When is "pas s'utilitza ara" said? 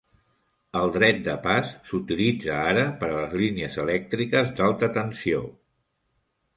1.43-2.87